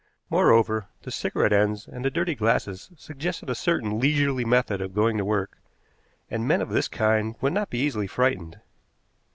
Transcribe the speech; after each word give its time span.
Moreover, 0.31 0.87
the 1.03 1.11
cigarette 1.11 1.53
ends 1.53 1.87
and 1.87 2.03
the 2.03 2.09
dirty 2.09 2.33
glasses 2.33 2.89
suggested 2.97 3.51
a 3.51 3.53
certain 3.53 3.99
leisurely 3.99 4.43
method 4.43 4.81
of 4.81 4.95
going 4.95 5.15
to 5.19 5.23
work, 5.25 5.59
and 6.31 6.47
men 6.47 6.59
of 6.59 6.69
this 6.69 6.87
kind 6.87 7.35
would 7.39 7.53
not 7.53 7.69
be 7.69 7.77
easily 7.81 8.07
frightened. 8.07 8.59